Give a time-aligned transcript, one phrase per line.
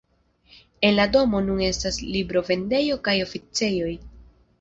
[0.87, 3.93] En la domo nun estas librovendejo kaj oficejoj.